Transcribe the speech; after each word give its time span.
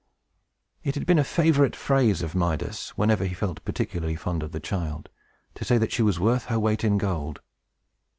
It 0.83 0.95
had 0.95 1.05
been 1.05 1.19
a 1.19 1.23
favorite 1.23 1.75
phrase 1.75 2.23
of 2.23 2.33
Midas, 2.33 2.89
whenever 2.97 3.23
he 3.23 3.35
felt 3.35 3.63
particularly 3.63 4.15
fond 4.15 4.41
of 4.41 4.51
the 4.51 4.59
child, 4.59 5.09
to 5.53 5.63
say 5.63 5.77
that 5.77 5.91
she 5.91 6.01
was 6.01 6.19
worth 6.19 6.45
her 6.45 6.57
weight 6.59 6.83
in 6.83 6.97
gold. 6.97 7.39